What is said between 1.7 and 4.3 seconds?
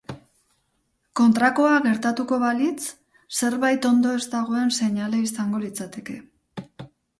gertatuko balitz, zerbait ondo ez